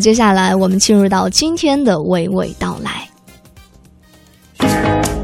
[0.00, 3.08] 接下来我们进入到今天的娓娓道来，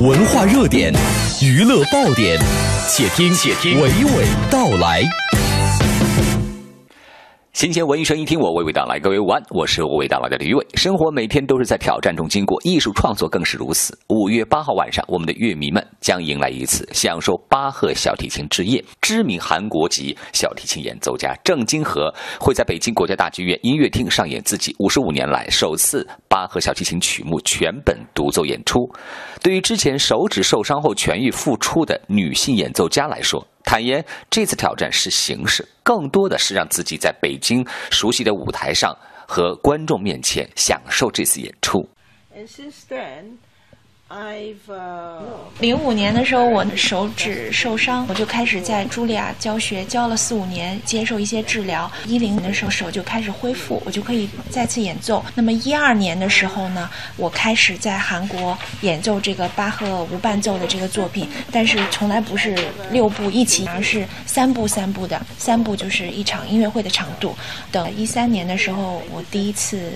[0.00, 0.92] 文化热点，
[1.40, 2.36] 娱乐爆点，
[2.88, 5.04] 且听且听娓娓道来。
[7.56, 9.00] 新鲜文艺声音，听我娓娓道来。
[9.00, 10.62] 各位午安，我是娓娓道来的吕伟。
[10.74, 13.98] 生活每天都是在挑战中经过，艺术创作更是如此。
[14.08, 18.84] 五月八号晚上，我们的乐迷们将迎来一次享受巴赫小提琴之夜。
[19.00, 28.86] 知名韩国籍小提琴演奏家郑金和会在北京国家大剧院音乐厅上演自己五十五年来首次巴赫小提琴曲目全本独奏演出。
[29.40, 41.86] 对于之前手指受伤后痊愈复出的女性演奏家来说，坦言，这次挑战是形式，更多的是让自己在北京熟悉的舞台上和观众面前享受这次演出。
[45.58, 51.90] 零五年的时候，我手指受伤，我就开始在茱莉亚教学，教了四五年，接受一些治疗。
[52.06, 55.24] 一零年的时候，手就开始恢复，我就可以再次演奏。
[55.34, 62.56] 那么一二年的时候呢，我开始在韩国演奏这个巴赫无伴奏的这个作品，但是从来不是
[62.92, 67.36] 六部一起，而是三部三部的，三部就是一场音乐会的长度。
[67.72, 69.90] 等一三年的时候，我第一次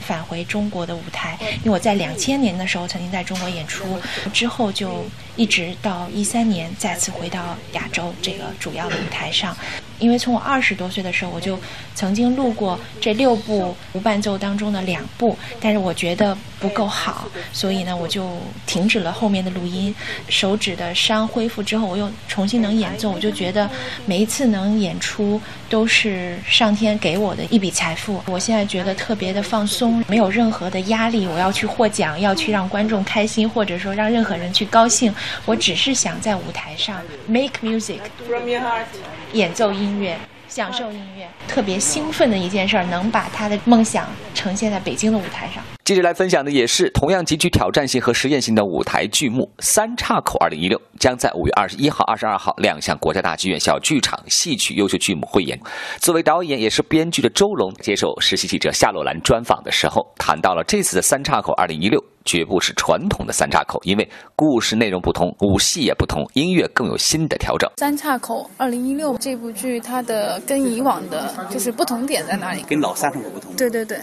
[0.00, 3.49] 返回中国的舞台，因为我在两千年的时候曾经在中国。
[3.50, 3.98] 演出
[4.32, 5.04] 之后，就
[5.36, 9.56] 一直到一三年再次回到亚洲这个主要的舞台上。
[10.00, 11.58] 因为从我二十多岁的时候，我就
[11.94, 19.94] 曾经录过这六部无伴奏当中的两部，但是我觉得不够好，所以呢，我就停止了后面的录音。
[20.28, 23.68] 手指的伤恢复之后，我又重新能演奏，我就觉得
[24.06, 28.22] 每一次能演出都是上天给我的一笔财富。
[28.26, 35.14] 我现在觉得特别的放松，没有任何的压力，我要去获奖，要去让观众开心，或者说让任何人去高兴。
[35.44, 38.84] 我只是想在舞台上 make music from your heart，
[39.32, 39.89] 演奏音。
[39.90, 40.16] 音乐，
[40.48, 45.62] 享受音乐，特别兴奋的一件事儿，能把他的梦想呈现在北京的舞台上。
[45.84, 55.58] 接着来分享的也是同样极具挑战性和实验性的舞台剧目《三岔口二零一六》，将在五月二十一号、二十二号亮相国家大剧院小剧场戏曲优秀剧目汇演。
[55.98, 62.00] 作为导演也是编剧的周龙接受实习记者夏洛兰专访的时候，谈到了这次的《三岔口二零一六》。
[62.30, 67.68] 绝不是传统的三岔口，因为故事内容不同，舞戏也不同，音乐更有新的调整。
[67.78, 72.62] 三岔口二零一六这部剧，它的跟以往的就是不同点在哪里？
[72.68, 73.52] 跟老三岔口不同。
[73.56, 73.98] 对对对。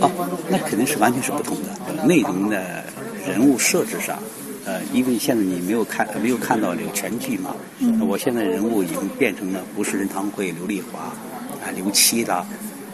[0.00, 0.08] 哦，
[0.48, 2.04] 那肯定是完全是不同的。
[2.04, 2.84] 内容的
[3.26, 4.16] 人物设置上，
[4.64, 7.56] 呃，因为现在你没有看没有看到这个全剧嘛。
[7.80, 8.06] 嗯。
[8.06, 12.46] 我现在人物已经变成了不是任堂会、刘丽华啊、刘七的。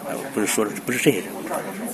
[0.09, 1.39] 呃，不是说的不是这些人物，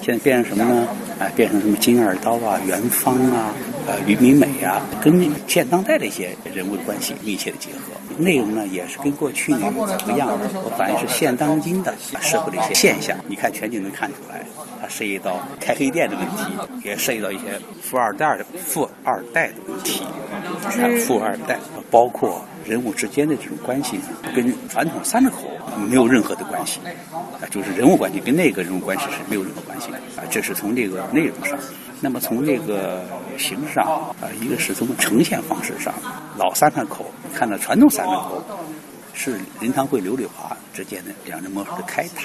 [0.01, 0.89] 现在变成什么呢？
[1.19, 3.53] 哎，变成什么金二刀啊、元芳啊、
[3.87, 7.93] 呃吕明美啊，跟现当代的一些人物的关系密切的结合。
[8.17, 13.17] 内容呢，也是跟过去那个不一样的，我反映是现当今的社会的一些现象。
[13.27, 14.45] 你看全景能看出来，
[14.81, 20.05] 它涉及到开黑店的问题，也涉及到一些富二代的富二代的问题，
[21.05, 21.59] 富二代，
[21.91, 23.99] 包括人物之间的这种关系，
[24.35, 25.51] 跟传统三岔口
[25.89, 26.81] 没有任何的关系
[27.41, 27.45] 啊。
[27.51, 31.59] 就是人物关系跟那个人物关系是没有任何关系的啊，这是从这个内容上。
[32.01, 33.03] 那么从这个
[33.39, 33.85] 形式上
[34.21, 35.95] 啊，一个是从呈现方式上，
[36.37, 38.45] 老三岔口看到传统三岔口
[39.15, 42.23] 是林堂会、刘丽华之间的两人魔术的开打，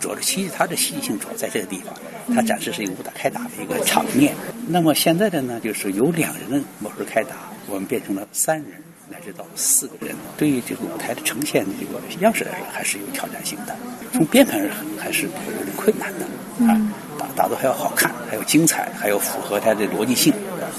[0.00, 1.94] 主要是其实它的戏剧性主要在这个地方，
[2.34, 4.34] 它展示是一个武打开打的一个场面。
[4.66, 7.36] 那么现在的呢，就是有两人的魔术开打，
[7.68, 8.82] 我们变成了三人。
[9.12, 13.76] 乃至到四个人，对于这个舞台的呈现这个样式来说，还是有挑战性的。
[14.12, 14.68] 从编排上
[14.98, 16.24] 还是有点困难的
[16.66, 16.72] 啊，
[17.18, 20.32] 打打斗还要好看，还要精彩，还要符合它的逻辑性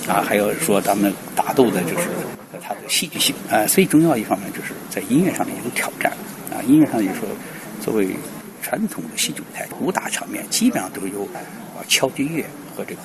[0.08, 2.10] 啊，还要说咱们打斗的就是
[2.62, 3.66] 它的戏剧性啊。
[3.68, 6.12] 最重要一方面就是在音乐上面有挑战
[6.52, 6.58] 啊。
[6.68, 7.28] 音乐上就说，
[7.82, 8.16] 作为
[8.64, 12.44] 传统的戏剧舞台，武打场面基本上都是由啊敲击乐
[12.76, 13.02] 和这个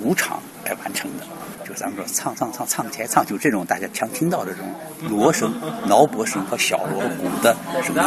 [0.00, 1.26] 舞场来完成的。
[1.66, 4.68] 就咱们说唱唱唱唱起来唱，就这种大家常听到的这种
[5.08, 5.52] 锣声、
[5.86, 8.02] 挠钹声和小锣鼓的声音。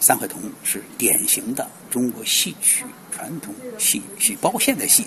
[0.00, 5.06] 三块铜是典型的中国戏曲传统戏戏，包括现代戏，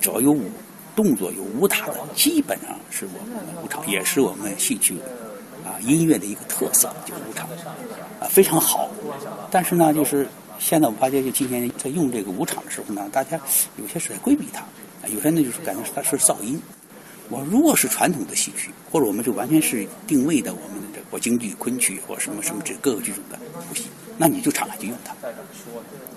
[0.00, 0.48] 只要有武
[0.94, 4.96] 动作、有武打的，基本上是我们的武场，也是我们戏曲
[5.64, 7.48] 啊音乐的一个特色，就武场
[8.20, 8.88] 啊非常好。
[9.50, 13.40] 但是呢，就是现在我们发觉，就今天在用这个武场的时候呢，大家
[13.76, 14.64] 有些是在规避它，
[15.08, 16.60] 有些呢就是感觉它是噪音。
[17.30, 23.38] 我如果是传统的戏曲，或者我们就完全是定位的我们的这或京剧、昆曲或什么什么这各个剧种的
[23.68, 23.84] 谱戏，
[24.16, 25.14] 那你就敞开就用它。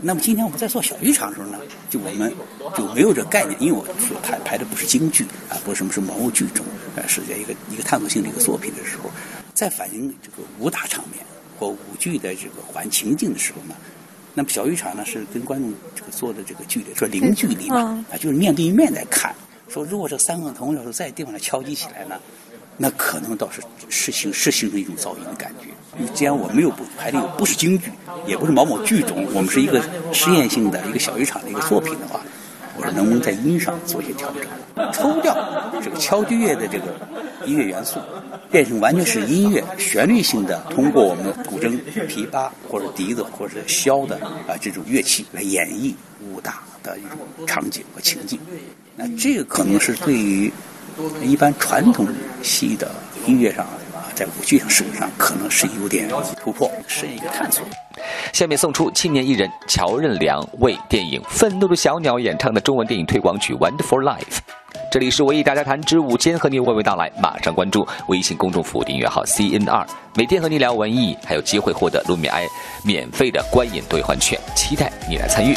[0.01, 1.59] 那么今天我们在做小剧场的时候呢，
[1.89, 2.33] 就我们
[2.75, 6.65] 就没有这概念，因为我说排排的不是京剧啊，不是什么什么毛剧种，
[6.95, 9.11] 呃，是在一个一个探索性的一个作品的时候，
[9.53, 11.23] 在反映这个武打场面
[11.59, 13.75] 或舞剧的这个环情境的时候呢，
[14.33, 19.36] 那么小剧场呢是跟观众这个做的这个距离，说零距离嘛，啊，就是面对面在看。
[19.68, 22.19] 说如果这三个铜要是在地方上敲击起来呢，
[22.78, 25.68] 那可能倒是是形是形成一种噪音的感觉。
[26.13, 27.92] 既然我没有不排练不是京剧，
[28.25, 29.81] 也不是某某剧种，我们是一个
[30.13, 32.22] 实验性的一个小剧场的一个作品的话，
[32.77, 36.86] 我说能不能在音上做一些调整，抽掉这个敲击乐的这个
[37.45, 37.99] 音乐元素，
[38.49, 44.15] 变成完全是音乐旋律性的，通过我们古筝、琵琶或者笛子或者箫的
[44.47, 48.39] 啊这种乐器来演绎武打的一种场景和情境。
[48.95, 50.51] 那这个可能是对于
[51.23, 52.07] 一般传统
[52.43, 52.91] 戏的
[53.25, 56.07] 音乐上啊，在舞剧上使用上，可能是有点
[56.41, 57.63] 突破，是一个探索。
[58.33, 64.19] 下面送出青年艺人乔任梁为电影《愤怒的小鸟》演唱的中文电影推广曲《Wonderful Life》。
[64.91, 67.09] 这里是文艺大家谈之午间，和你娓娓道来。
[67.17, 69.85] 马上关注微信公众服务订阅号 CNR，
[70.17, 72.45] 每天和你聊文艺，还有机会获得卢米埃
[72.83, 75.55] 免费的观影兑换券，期待你来参与。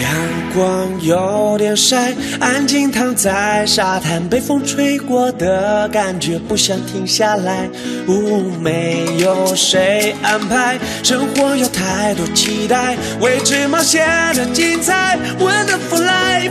[0.00, 2.12] 阳光有点晒，
[2.42, 7.70] 安静躺在沙滩，被风吹过的感觉不想停下来。
[8.08, 14.04] 呜，没有谁安排，生活有太多期待，未知冒险
[14.34, 15.16] 的精彩。
[15.38, 16.50] Wonderful life，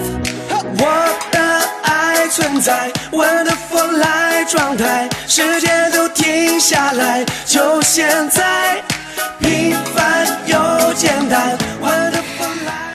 [0.79, 1.39] 我的
[1.83, 2.89] 爱存在。
[3.11, 8.81] Wonderful life 状态，时间都停下来，就现在，
[9.39, 11.57] 平凡又简单。